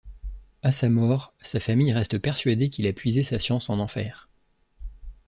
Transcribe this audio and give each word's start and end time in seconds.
À 0.63 0.71
sa 0.71 0.89
mort, 0.89 1.35
sa 1.41 1.59
famille 1.59 1.93
reste 1.93 2.17
persuadée 2.17 2.71
qu'il 2.71 2.87
a 2.87 2.91
puisé 2.91 3.21
sa 3.21 3.37
science 3.39 3.69
en 3.69 3.77
enfer. 3.77 4.29